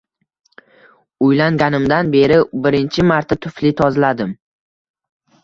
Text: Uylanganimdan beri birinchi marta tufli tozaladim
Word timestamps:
Uylanganimdan 1.25 2.09
beri 2.15 2.39
birinchi 2.65 3.07
marta 3.11 3.39
tufli 3.47 3.75
tozaladim 3.83 4.35